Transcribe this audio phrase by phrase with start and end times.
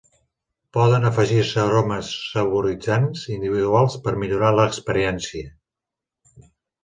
[0.77, 5.53] Poden afegir-se aromes saboritzants individuals per millorar l'experiència.